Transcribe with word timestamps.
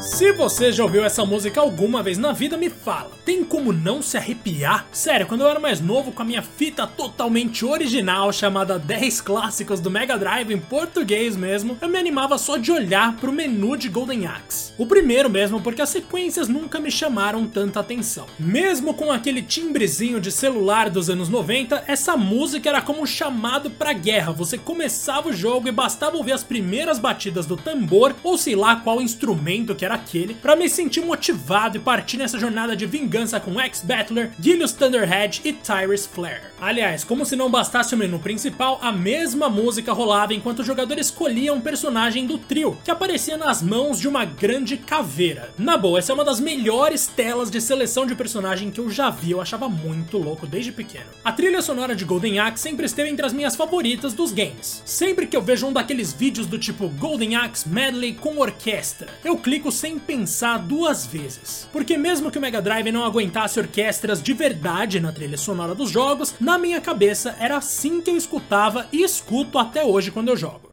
Se 0.00 0.32
você 0.32 0.72
já 0.72 0.82
ouviu 0.82 1.04
essa 1.04 1.26
música 1.26 1.60
alguma 1.60 2.02
vez 2.02 2.16
na 2.16 2.32
vida, 2.32 2.56
me 2.56 2.70
fala. 2.70 3.10
Tem 3.22 3.44
como 3.44 3.70
não 3.70 4.00
se 4.00 4.16
arrepiar? 4.16 4.86
Sério, 4.90 5.26
quando 5.26 5.42
eu 5.42 5.48
era 5.48 5.60
mais 5.60 5.78
novo, 5.78 6.10
com 6.10 6.22
a 6.22 6.24
minha 6.24 6.40
fita 6.40 6.86
totalmente 6.86 7.66
original 7.66 8.32
chamada 8.32 8.78
10 8.78 9.20
clássicos 9.20 9.78
do 9.78 9.90
Mega 9.90 10.16
Drive 10.16 10.54
em 10.54 10.58
português 10.58 11.36
mesmo, 11.36 11.76
eu 11.82 11.88
me 11.88 11.98
animava 11.98 12.38
só 12.38 12.56
de 12.56 12.72
olhar 12.72 13.14
pro 13.16 13.30
menu 13.30 13.76
de 13.76 13.90
Golden 13.90 14.26
Axe. 14.26 14.72
O 14.78 14.86
primeiro 14.86 15.28
mesmo, 15.28 15.60
porque 15.60 15.82
as 15.82 15.90
sequências 15.90 16.48
nunca 16.48 16.80
me 16.80 16.90
chamaram 16.90 17.46
tanta 17.46 17.80
atenção. 17.80 18.24
Mesmo 18.38 18.94
com 18.94 19.12
aquele 19.12 19.42
timbrezinho 19.42 20.18
de 20.18 20.32
celular 20.32 20.88
dos 20.88 21.10
anos 21.10 21.28
90, 21.28 21.84
essa 21.86 22.16
música 22.16 22.70
era 22.70 22.80
como 22.80 23.02
um 23.02 23.06
chamado 23.06 23.68
pra 23.68 23.92
guerra. 23.92 24.32
Você 24.32 24.56
começava 24.56 25.28
o 25.28 25.32
jogo 25.32 25.68
e 25.68 25.72
bastava 25.72 26.16
ouvir 26.16 26.32
as 26.32 26.42
primeiras 26.42 26.98
batidas 26.98 27.44
do 27.44 27.54
tambor, 27.54 28.16
ou 28.22 28.38
sei 28.38 28.56
lá 28.56 28.76
qual 28.76 29.02
instrumento 29.02 29.74
que 29.74 29.84
era 29.84 29.89
aquele, 29.90 30.34
para 30.34 30.56
me 30.56 30.68
sentir 30.68 31.00
motivado 31.00 31.76
e 31.76 31.80
partir 31.80 32.16
nessa 32.16 32.38
jornada 32.38 32.76
de 32.76 32.86
vingança 32.86 33.40
com 33.40 33.60
X-Battler, 33.60 34.30
Gilius 34.40 34.72
Thunderhead 34.72 35.40
e 35.44 35.52
Tyrus 35.52 36.06
Flare. 36.06 36.50
Aliás, 36.60 37.04
como 37.04 37.24
se 37.24 37.36
não 37.36 37.50
bastasse 37.50 37.94
o 37.94 37.98
menu 37.98 38.18
principal, 38.18 38.78
a 38.82 38.92
mesma 38.92 39.48
música 39.48 39.92
rolava 39.92 40.34
enquanto 40.34 40.60
o 40.60 40.64
jogador 40.64 40.98
escolhia 40.98 41.52
um 41.52 41.60
personagem 41.60 42.26
do 42.26 42.38
trio, 42.38 42.78
que 42.84 42.90
aparecia 42.90 43.36
nas 43.36 43.62
mãos 43.62 43.98
de 43.98 44.06
uma 44.06 44.24
grande 44.24 44.76
caveira. 44.76 45.50
Na 45.58 45.76
boa, 45.76 45.98
essa 45.98 46.12
é 46.12 46.14
uma 46.14 46.24
das 46.24 46.40
melhores 46.40 47.06
telas 47.06 47.50
de 47.50 47.60
seleção 47.60 48.06
de 48.06 48.14
personagem 48.14 48.70
que 48.70 48.80
eu 48.80 48.90
já 48.90 49.10
vi, 49.10 49.30
eu 49.30 49.40
achava 49.40 49.68
muito 49.68 50.18
louco 50.18 50.46
desde 50.46 50.72
pequeno. 50.72 51.06
A 51.24 51.32
trilha 51.32 51.62
sonora 51.62 51.96
de 51.96 52.04
Golden 52.04 52.38
Axe 52.38 52.62
sempre 52.62 52.86
esteve 52.86 53.08
entre 53.08 53.24
as 53.24 53.32
minhas 53.32 53.56
favoritas 53.56 54.12
dos 54.12 54.32
games. 54.32 54.82
Sempre 54.84 55.26
que 55.26 55.36
eu 55.36 55.42
vejo 55.42 55.66
um 55.66 55.72
daqueles 55.72 56.12
vídeos 56.12 56.46
do 56.46 56.58
tipo 56.58 56.88
Golden 56.88 57.36
Axe 57.36 57.68
Medley 57.68 58.14
com 58.14 58.38
orquestra, 58.38 59.08
eu 59.24 59.36
clico 59.36 59.72
sem 59.80 59.98
pensar 59.98 60.58
duas 60.58 61.06
vezes. 61.06 61.66
Porque 61.72 61.96
mesmo 61.96 62.30
que 62.30 62.36
o 62.36 62.40
Mega 62.40 62.60
Drive 62.60 62.92
não 62.92 63.02
aguentasse 63.02 63.58
orquestras 63.58 64.22
de 64.22 64.34
verdade 64.34 65.00
na 65.00 65.10
trilha 65.10 65.38
sonora 65.38 65.74
dos 65.74 65.90
jogos, 65.90 66.34
na 66.38 66.58
minha 66.58 66.82
cabeça 66.82 67.34
era 67.40 67.56
assim 67.56 68.02
que 68.02 68.10
eu 68.10 68.16
escutava 68.16 68.86
e 68.92 69.02
escuto 69.02 69.58
até 69.58 69.82
hoje 69.82 70.10
quando 70.10 70.28
eu 70.28 70.36
jogo. 70.36 70.69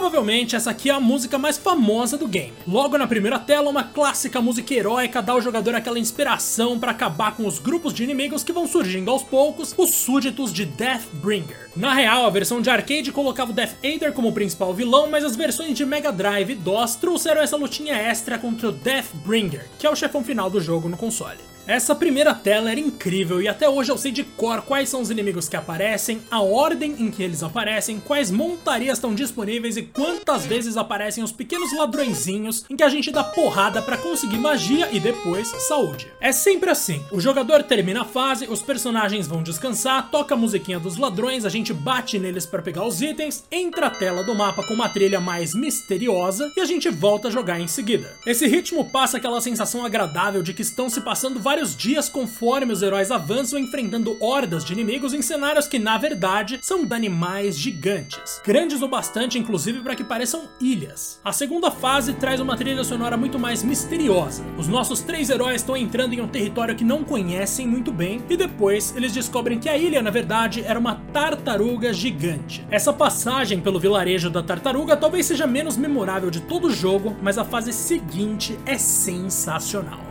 Provavelmente 0.00 0.56
essa 0.56 0.70
aqui 0.70 0.88
é 0.88 0.94
a 0.94 0.98
música 0.98 1.36
mais 1.36 1.58
famosa 1.58 2.16
do 2.16 2.26
game. 2.26 2.54
Logo 2.66 2.96
na 2.96 3.06
primeira 3.06 3.38
tela, 3.38 3.68
uma 3.68 3.84
clássica 3.84 4.40
música 4.40 4.72
heróica 4.72 5.20
dá 5.20 5.34
ao 5.34 5.42
jogador 5.42 5.74
aquela 5.74 5.98
inspiração 5.98 6.80
para 6.80 6.92
acabar 6.92 7.36
com 7.36 7.46
os 7.46 7.58
grupos 7.58 7.92
de 7.92 8.04
inimigos 8.04 8.42
que 8.42 8.50
vão 8.50 8.66
surgindo 8.66 9.10
aos 9.10 9.22
poucos, 9.22 9.74
os 9.76 9.90
súditos 9.90 10.54
de 10.54 10.64
Deathbringer. 10.64 11.68
Na 11.76 11.92
real, 11.92 12.24
a 12.24 12.30
versão 12.30 12.62
de 12.62 12.70
arcade 12.70 13.12
colocava 13.12 13.50
o 13.50 13.54
Death 13.54 13.76
Eater 13.82 14.14
como 14.14 14.32
principal 14.32 14.72
vilão, 14.72 15.10
mas 15.10 15.22
as 15.22 15.36
versões 15.36 15.76
de 15.76 15.84
Mega 15.84 16.10
Drive 16.10 16.52
e 16.52 16.54
DOS 16.54 16.96
trouxeram 16.96 17.42
essa 17.42 17.58
lutinha 17.58 17.94
extra 17.94 18.38
contra 18.38 18.70
o 18.70 18.72
Deathbringer, 18.72 19.68
que 19.78 19.86
é 19.86 19.90
o 19.90 19.94
chefão 19.96 20.24
final 20.24 20.48
do 20.48 20.62
jogo 20.62 20.88
no 20.88 20.96
console. 20.96 21.49
Essa 21.70 21.94
primeira 21.94 22.34
tela 22.34 22.68
era 22.68 22.80
incrível 22.80 23.40
e 23.40 23.46
até 23.46 23.68
hoje 23.68 23.92
eu 23.92 23.96
sei 23.96 24.10
de 24.10 24.24
cor 24.24 24.60
quais 24.62 24.88
são 24.88 25.00
os 25.00 25.08
inimigos 25.08 25.48
que 25.48 25.54
aparecem, 25.54 26.20
a 26.28 26.42
ordem 26.42 26.96
em 26.98 27.12
que 27.12 27.22
eles 27.22 27.44
aparecem, 27.44 28.00
quais 28.00 28.28
montarias 28.28 28.98
estão 28.98 29.14
disponíveis 29.14 29.76
e 29.76 29.82
quantas 29.82 30.44
vezes 30.44 30.76
aparecem 30.76 31.22
os 31.22 31.30
pequenos 31.30 31.72
ladrõezinhos 31.72 32.64
em 32.68 32.74
que 32.74 32.82
a 32.82 32.88
gente 32.88 33.12
dá 33.12 33.22
porrada 33.22 33.80
para 33.80 33.96
conseguir 33.96 34.38
magia 34.38 34.88
e 34.90 34.98
depois 34.98 35.46
saúde. 35.68 36.08
É 36.20 36.32
sempre 36.32 36.70
assim, 36.70 37.04
o 37.12 37.20
jogador 37.20 37.62
termina 37.62 38.02
a 38.02 38.04
fase, 38.04 38.48
os 38.48 38.62
personagens 38.62 39.28
vão 39.28 39.40
descansar, 39.40 40.10
toca 40.10 40.34
a 40.34 40.36
musiquinha 40.36 40.80
dos 40.80 40.96
ladrões, 40.96 41.44
a 41.44 41.48
gente 41.48 41.72
bate 41.72 42.18
neles 42.18 42.46
para 42.46 42.62
pegar 42.62 42.84
os 42.84 43.00
itens, 43.00 43.44
entra 43.48 43.86
a 43.86 43.90
tela 43.90 44.24
do 44.24 44.34
mapa 44.34 44.66
com 44.66 44.74
uma 44.74 44.88
trilha 44.88 45.20
mais 45.20 45.54
misteriosa 45.54 46.50
e 46.56 46.60
a 46.60 46.64
gente 46.64 46.90
volta 46.90 47.28
a 47.28 47.30
jogar 47.30 47.60
em 47.60 47.68
seguida. 47.68 48.12
Esse 48.26 48.48
ritmo 48.48 48.90
passa 48.90 49.18
aquela 49.18 49.40
sensação 49.40 49.84
agradável 49.84 50.42
de 50.42 50.52
que 50.52 50.62
estão 50.62 50.90
se 50.90 51.00
passando 51.00 51.38
vários 51.38 51.59
dias 51.68 52.08
conforme 52.08 52.72
os 52.72 52.82
heróis 52.82 53.10
avançam 53.10 53.58
enfrentando 53.58 54.16
hordas 54.18 54.64
de 54.64 54.72
inimigos 54.72 55.12
em 55.12 55.20
cenários 55.20 55.68
que 55.68 55.78
na 55.78 55.98
verdade 55.98 56.58
são 56.62 56.86
animais 56.90 57.58
gigantes, 57.58 58.40
grandes 58.44 58.80
o 58.82 58.88
bastante 58.88 59.38
inclusive 59.38 59.80
para 59.80 59.94
que 59.94 60.02
pareçam 60.02 60.48
ilhas. 60.60 61.20
A 61.22 61.32
segunda 61.32 61.70
fase 61.70 62.14
traz 62.14 62.40
uma 62.40 62.56
trilha 62.56 62.82
sonora 62.82 63.16
muito 63.16 63.38
mais 63.38 63.62
misteriosa. 63.62 64.42
Os 64.56 64.66
nossos 64.66 65.02
três 65.02 65.28
heróis 65.28 65.60
estão 65.60 65.76
entrando 65.76 66.14
em 66.14 66.20
um 66.20 66.28
território 66.28 66.74
que 66.74 66.84
não 66.84 67.04
conhecem 67.04 67.66
muito 67.66 67.92
bem 67.92 68.24
e 68.30 68.36
depois 68.36 68.94
eles 68.96 69.12
descobrem 69.12 69.58
que 69.58 69.68
a 69.68 69.76
ilha 69.76 70.00
na 70.00 70.10
verdade 70.10 70.64
era 70.64 70.78
uma 70.78 70.96
tartaruga 71.12 71.92
gigante. 71.92 72.66
Essa 72.70 72.92
passagem 72.92 73.60
pelo 73.60 73.78
vilarejo 73.78 74.30
da 74.30 74.42
tartaruga 74.42 74.96
talvez 74.96 75.26
seja 75.26 75.46
menos 75.46 75.76
memorável 75.76 76.30
de 76.30 76.40
todo 76.40 76.68
o 76.68 76.72
jogo, 76.72 77.14
mas 77.22 77.36
a 77.38 77.44
fase 77.44 77.72
seguinte 77.72 78.58
é 78.64 78.78
sensacional. 78.78 80.09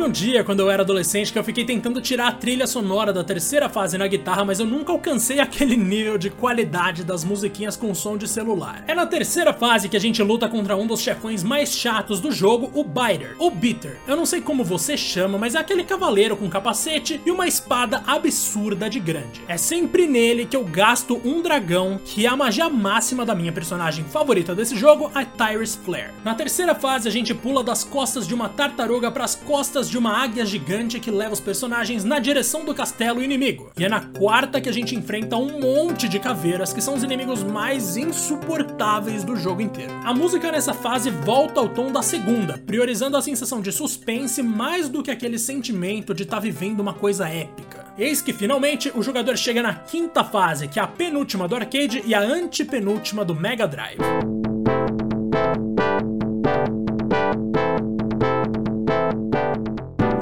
Teve 0.00 0.08
um 0.08 0.12
dia, 0.12 0.42
quando 0.42 0.60
eu 0.60 0.70
era 0.70 0.82
adolescente, 0.82 1.30
que 1.30 1.38
eu 1.38 1.44
fiquei 1.44 1.62
tentando 1.62 2.00
tirar 2.00 2.28
a 2.28 2.32
trilha 2.32 2.66
sonora 2.66 3.12
da 3.12 3.22
terceira 3.22 3.68
fase 3.68 3.98
na 3.98 4.06
guitarra, 4.06 4.46
mas 4.46 4.58
eu 4.58 4.64
nunca 4.64 4.92
alcancei 4.92 5.38
aquele 5.40 5.76
nível 5.76 6.16
de 6.16 6.30
qualidade 6.30 7.04
das 7.04 7.22
musiquinhas 7.22 7.76
com 7.76 7.94
som 7.94 8.16
de 8.16 8.26
celular. 8.26 8.82
É 8.88 8.94
na 8.94 9.04
terceira 9.04 9.52
fase 9.52 9.90
que 9.90 9.96
a 9.98 10.00
gente 10.00 10.22
luta 10.22 10.48
contra 10.48 10.74
um 10.74 10.86
dos 10.86 11.02
chefões 11.02 11.44
mais 11.44 11.74
chatos 11.74 12.18
do 12.18 12.32
jogo, 12.32 12.70
o 12.72 12.82
Biter, 12.82 13.36
ou 13.38 13.50
Bitter. 13.50 13.98
Eu 14.08 14.16
não 14.16 14.24
sei 14.24 14.40
como 14.40 14.64
você 14.64 14.96
chama, 14.96 15.36
mas 15.36 15.54
é 15.54 15.58
aquele 15.58 15.84
cavaleiro 15.84 16.34
com 16.34 16.48
capacete 16.48 17.20
e 17.26 17.30
uma 17.30 17.46
espada 17.46 18.02
absurda 18.06 18.88
de 18.88 19.00
grande. 19.00 19.42
É 19.48 19.58
sempre 19.58 20.06
nele 20.06 20.46
que 20.46 20.56
eu 20.56 20.64
gasto 20.64 21.20
um 21.22 21.42
dragão, 21.42 22.00
que 22.02 22.24
é 22.24 22.28
a 22.30 22.36
magia 22.36 22.70
máxima 22.70 23.26
da 23.26 23.34
minha 23.34 23.52
personagem 23.52 24.06
favorita 24.06 24.54
desse 24.54 24.76
jogo, 24.76 25.10
a 25.14 25.26
Tyrus 25.26 25.74
Flare. 25.74 26.14
Na 26.24 26.34
terceira 26.34 26.74
fase, 26.74 27.06
a 27.06 27.12
gente 27.12 27.34
pula 27.34 27.62
das 27.62 27.84
costas 27.84 28.26
de 28.26 28.32
uma 28.32 28.48
tartaruga 28.48 29.10
para 29.10 29.24
as 29.24 29.34
costas 29.34 29.89
de 29.90 29.98
uma 29.98 30.16
águia 30.16 30.46
gigante 30.46 31.00
que 31.00 31.10
leva 31.10 31.32
os 31.32 31.40
personagens 31.40 32.04
na 32.04 32.18
direção 32.18 32.64
do 32.64 32.74
castelo 32.74 33.22
inimigo. 33.22 33.70
E 33.78 33.84
é 33.84 33.88
na 33.88 34.00
quarta 34.00 34.60
que 34.60 34.68
a 34.68 34.72
gente 34.72 34.94
enfrenta 34.94 35.36
um 35.36 35.60
monte 35.60 36.08
de 36.08 36.18
caveiras 36.18 36.72
que 36.72 36.80
são 36.80 36.94
os 36.94 37.02
inimigos 37.02 37.42
mais 37.42 37.96
insuportáveis 37.96 39.24
do 39.24 39.36
jogo 39.36 39.60
inteiro. 39.60 39.92
A 40.04 40.14
música 40.14 40.52
nessa 40.52 40.72
fase 40.72 41.10
volta 41.10 41.60
ao 41.60 41.68
tom 41.68 41.90
da 41.90 42.02
segunda, 42.02 42.56
priorizando 42.58 43.16
a 43.16 43.22
sensação 43.22 43.60
de 43.60 43.72
suspense 43.72 44.42
mais 44.42 44.88
do 44.88 45.02
que 45.02 45.10
aquele 45.10 45.38
sentimento 45.38 46.14
de 46.14 46.22
estar 46.22 46.36
tá 46.36 46.42
vivendo 46.42 46.80
uma 46.80 46.94
coisa 46.94 47.28
épica. 47.28 47.86
Eis 47.98 48.22
que 48.22 48.32
finalmente 48.32 48.90
o 48.94 49.02
jogador 49.02 49.36
chega 49.36 49.62
na 49.62 49.74
quinta 49.74 50.24
fase, 50.24 50.68
que 50.68 50.78
é 50.78 50.82
a 50.82 50.86
penúltima 50.86 51.46
do 51.46 51.56
arcade 51.56 52.02
e 52.06 52.14
a 52.14 52.20
antepenúltima 52.20 53.24
do 53.24 53.34
Mega 53.34 53.66
Drive. 53.66 54.39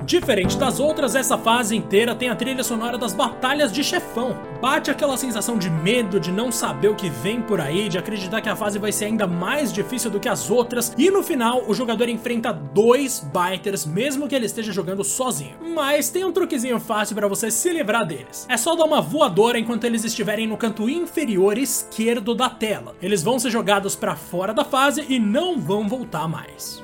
Diferente 0.09 0.57
das 0.57 0.81
outras, 0.81 1.15
essa 1.15 1.37
fase 1.37 1.77
inteira 1.77 2.15
tem 2.15 2.31
a 2.31 2.35
trilha 2.35 2.65
sonora 2.65 2.97
das 2.97 3.13
batalhas 3.13 3.71
de 3.71 3.85
chefão. 3.85 4.39
Bate 4.59 4.91
aquela 4.91 5.19
sensação 5.19 5.59
de 5.59 5.69
medo, 5.69 6.19
de 6.19 6.33
não 6.33 6.51
saber 6.51 6.89
o 6.89 6.95
que 6.95 7.11
vem 7.11 7.43
por 7.43 7.61
aí, 7.61 7.91
de 7.91 7.99
acreditar 7.99 8.41
que 8.41 8.49
a 8.49 8.57
fase 8.57 8.79
vai 8.79 8.91
ser 8.91 9.05
ainda 9.05 9.27
mais 9.27 9.71
difícil 9.71 10.11
do 10.11 10.19
que 10.19 10.27
as 10.27 10.51
outras, 10.51 10.95
e 10.97 11.11
no 11.11 11.23
final 11.23 11.63
o 11.69 11.75
jogador 11.75 12.09
enfrenta 12.09 12.55
dois 12.55 13.21
biters, 13.23 13.85
mesmo 13.85 14.27
que 14.27 14.35
ele 14.35 14.47
esteja 14.47 14.73
jogando 14.73 15.05
sozinho. 15.05 15.59
Mas 15.75 16.09
tem 16.09 16.25
um 16.25 16.33
truquezinho 16.33 16.81
fácil 16.81 17.15
para 17.15 17.29
você 17.29 17.51
se 17.51 17.71
livrar 17.71 18.07
deles. 18.07 18.47
É 18.49 18.57
só 18.57 18.75
dar 18.75 18.87
uma 18.87 19.03
voadora 19.03 19.59
enquanto 19.59 19.85
eles 19.85 20.05
estiverem 20.05 20.47
no 20.47 20.57
canto 20.57 20.89
inferior 20.89 21.59
esquerdo 21.59 22.35
da 22.35 22.49
tela. 22.49 22.97
Eles 23.03 23.23
vão 23.23 23.39
ser 23.39 23.51
jogados 23.51 23.95
para 23.95 24.17
fora 24.17 24.55
da 24.55 24.65
fase 24.65 25.05
e 25.07 25.19
não 25.21 25.59
vão 25.61 25.87
voltar 25.87 26.27
mais. 26.27 26.83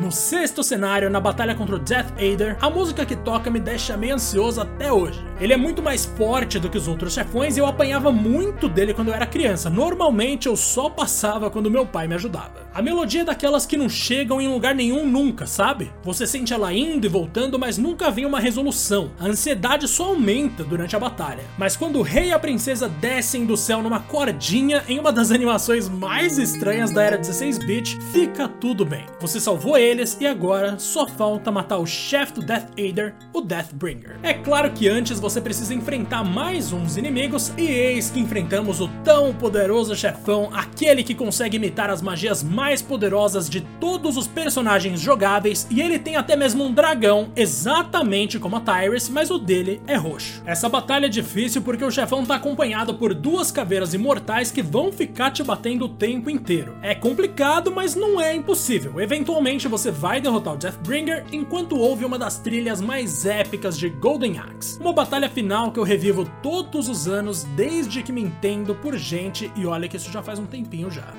No 0.00 0.12
sexto 0.12 0.62
cenário, 0.62 1.08
na 1.08 1.18
batalha 1.18 1.54
contra 1.54 1.76
o 1.76 1.78
Death 1.78 2.12
Eater, 2.18 2.56
a 2.60 2.68
música 2.68 3.06
que 3.06 3.16
toca 3.16 3.50
me 3.50 3.58
deixa 3.58 3.96
meio 3.96 4.14
ansioso 4.14 4.60
até 4.60 4.92
hoje. 4.92 5.24
Ele 5.40 5.52
é 5.52 5.56
muito 5.56 5.82
mais 5.82 6.04
forte 6.04 6.58
do 6.58 6.68
que 6.68 6.78
os 6.78 6.86
outros 6.86 7.14
chefões 7.14 7.56
e 7.56 7.60
eu 7.60 7.66
apanhava 7.66 8.12
muito 8.12 8.68
dele 8.68 8.94
quando 8.94 9.08
eu 9.08 9.14
era 9.14 9.26
criança. 9.26 9.68
Normalmente 9.68 10.46
eu 10.46 10.56
só 10.56 10.88
passava 10.88 11.50
quando 11.50 11.70
meu 11.70 11.86
pai 11.86 12.06
me 12.06 12.14
ajudava. 12.14 12.66
A 12.72 12.82
melodia 12.82 13.22
é 13.22 13.24
daquelas 13.24 13.64
que 13.64 13.76
não 13.76 13.88
chegam 13.88 14.40
em 14.40 14.48
lugar 14.48 14.74
nenhum 14.74 15.06
nunca, 15.08 15.46
sabe? 15.46 15.90
Você 16.02 16.26
sente 16.26 16.52
ela 16.52 16.72
indo 16.72 17.06
e 17.06 17.08
voltando, 17.08 17.58
mas 17.58 17.78
nunca 17.78 18.10
vem 18.10 18.26
uma 18.26 18.38
resolução. 18.38 19.10
A 19.18 19.26
ansiedade 19.26 19.88
só 19.88 20.06
aumenta 20.06 20.62
durante 20.62 20.94
a 20.94 21.00
batalha. 21.00 21.44
Mas 21.56 21.76
quando 21.76 21.98
o 21.98 22.02
rei 22.02 22.28
e 22.28 22.32
a 22.32 22.38
princesa 22.38 22.88
descem 22.88 23.46
do 23.46 23.56
céu 23.56 23.82
numa 23.82 24.00
cordinha 24.00 24.84
em 24.88 24.98
uma 24.98 25.10
das 25.10 25.30
animações 25.30 25.88
mais 25.88 26.38
estranhas 26.38 26.90
da 26.90 27.02
era 27.02 27.18
16-bit, 27.18 27.98
fica 28.12 28.46
tudo 28.46 28.84
bem. 28.84 29.06
Você 29.20 29.40
salvou 29.40 29.76
ele 29.76 29.96
eles 29.96 30.16
e 30.20 30.26
agora 30.26 30.78
só 30.78 31.06
falta 31.06 31.50
matar 31.50 31.78
o 31.78 31.86
chefe 31.86 32.34
do 32.34 32.42
Death 32.42 32.68
Eater, 32.76 33.14
o 33.32 33.40
Deathbringer. 33.40 34.18
É 34.22 34.34
claro 34.34 34.70
que 34.72 34.88
antes 34.88 35.18
você 35.26 35.40
precisa 35.40 35.74
enfrentar 35.74 36.22
mais 36.22 36.72
uns 36.72 36.96
inimigos, 36.96 37.52
e 37.58 37.62
eis 37.62 38.08
que 38.10 38.20
enfrentamos 38.20 38.80
o 38.80 38.86
tão 39.02 39.34
poderoso 39.34 39.96
chefão, 39.96 40.50
aquele 40.52 41.02
que 41.02 41.16
consegue 41.16 41.56
imitar 41.56 41.90
as 41.90 42.00
magias 42.00 42.44
mais 42.44 42.80
poderosas 42.80 43.50
de 43.50 43.60
todos 43.80 44.16
os 44.16 44.28
personagens 44.28 45.00
jogáveis, 45.00 45.66
e 45.68 45.82
ele 45.82 45.98
tem 45.98 46.14
até 46.14 46.36
mesmo 46.36 46.62
um 46.62 46.72
dragão, 46.72 47.32
exatamente 47.34 48.38
como 48.38 48.54
a 48.54 48.60
Tyrus, 48.60 49.08
mas 49.08 49.28
o 49.28 49.36
dele 49.36 49.82
é 49.88 49.96
roxo. 49.96 50.44
Essa 50.46 50.68
batalha 50.68 51.06
é 51.06 51.08
difícil 51.08 51.60
porque 51.60 51.84
o 51.84 51.90
chefão 51.90 52.24
tá 52.24 52.36
acompanhado 52.36 52.94
por 52.94 53.12
duas 53.12 53.50
caveiras 53.50 53.94
imortais 53.94 54.52
que 54.52 54.62
vão 54.62 54.92
ficar 54.92 55.32
te 55.32 55.42
batendo 55.42 55.86
o 55.86 55.88
tempo 55.88 56.30
inteiro. 56.30 56.76
É 56.80 56.94
complicado, 56.94 57.72
mas 57.72 57.96
não 57.96 58.20
é 58.20 58.32
impossível. 58.32 59.00
Eventualmente 59.00 59.66
você 59.66 59.90
vai 59.90 60.20
derrotar 60.20 60.54
o 60.54 60.56
Deathbringer 60.56 61.24
enquanto 61.32 61.76
ouve 61.76 62.04
uma 62.04 62.16
das 62.16 62.38
trilhas 62.38 62.80
mais 62.80 63.26
épicas 63.26 63.76
de 63.76 63.88
Golden 63.88 64.38
Axe. 64.38 64.78
Uma 64.78 64.92
batalha 64.92 65.15
final 65.30 65.72
que 65.72 65.80
eu 65.80 65.82
revivo 65.82 66.28
todos 66.42 66.90
os 66.90 67.08
anos 67.08 67.44
desde 67.56 68.02
que 68.02 68.12
me 68.12 68.20
entendo 68.20 68.74
por 68.74 68.94
gente 68.98 69.50
e 69.56 69.64
olha 69.64 69.88
que 69.88 69.96
isso 69.96 70.12
já 70.12 70.22
faz 70.22 70.38
um 70.38 70.44
tempinho 70.44 70.90
já. 70.90 71.14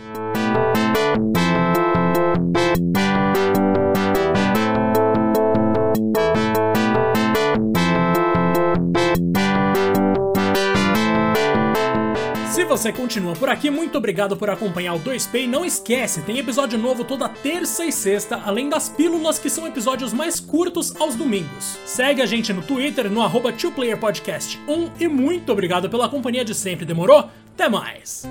Você 12.77 12.93
continua 12.93 13.35
por 13.35 13.49
aqui, 13.49 13.71
muito 13.71 13.97
obrigado 13.97 14.37
por 14.37 14.51
acompanhar 14.51 14.93
o 14.93 14.99
2P 14.99 15.45
e 15.45 15.47
não 15.47 15.65
esquece, 15.65 16.21
tem 16.21 16.37
episódio 16.37 16.77
novo 16.77 17.03
toda 17.03 17.27
terça 17.27 17.83
e 17.83 17.91
sexta, 17.91 18.39
além 18.45 18.69
das 18.69 18.87
pílulas 18.87 19.39
que 19.39 19.49
são 19.49 19.65
episódios 19.65 20.13
mais 20.13 20.39
curtos 20.39 20.95
aos 21.01 21.15
domingos. 21.15 21.79
Segue 21.85 22.21
a 22.21 22.25
gente 22.27 22.53
no 22.53 22.61
Twitter, 22.61 23.09
no 23.09 23.23
arroba 23.23 23.51
2playerpodcast1 23.51 24.91
e 24.99 25.07
muito 25.07 25.51
obrigado 25.51 25.89
pela 25.89 26.07
companhia 26.07 26.45
de 26.45 26.53
sempre, 26.53 26.85
demorou? 26.85 27.31
Até 27.55 27.67
mais! 27.67 28.27